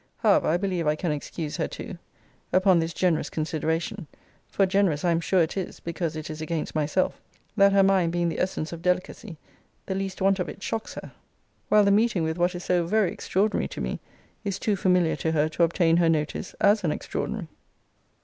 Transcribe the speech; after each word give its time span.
However, 0.17 0.47
I 0.47 0.57
believe 0.57 0.87
I 0.87 0.95
can 0.95 1.11
excuse 1.11 1.57
her 1.57 1.67
too, 1.67 1.99
upon 2.51 2.79
this 2.79 2.91
generous 2.91 3.29
consideration, 3.29 4.07
[for 4.47 4.65
generous 4.65 5.05
I 5.05 5.11
am 5.11 5.19
sure 5.19 5.41
it 5.43 5.55
is, 5.55 5.79
because 5.79 6.15
it 6.15 6.27
is 6.27 6.41
against 6.41 6.73
myself,] 6.73 7.21
that 7.55 7.71
her 7.71 7.83
mind 7.83 8.11
being 8.11 8.27
the 8.27 8.39
essence 8.39 8.73
of 8.73 8.81
delicacy, 8.81 9.37
the 9.85 9.93
least 9.93 10.19
want 10.19 10.39
of 10.39 10.49
it 10.49 10.63
shocks 10.63 10.95
her; 10.95 11.11
while 11.69 11.83
the 11.83 11.91
meeting 11.91 12.23
with 12.23 12.39
what 12.39 12.55
is 12.55 12.63
so 12.63 12.87
very 12.87 13.11
extraordinary 13.13 13.67
to 13.67 13.79
me, 13.79 13.99
is 14.43 14.57
too 14.57 14.75
familiar 14.75 15.15
to 15.17 15.33
her 15.33 15.47
to 15.49 15.61
obtain 15.61 15.97
her 15.97 16.09
notice, 16.09 16.55
as 16.59 16.83
an 16.83 16.91
extraordinary. 16.91 17.47